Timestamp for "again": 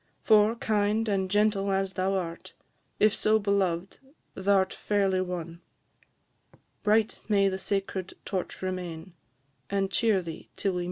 10.79-10.79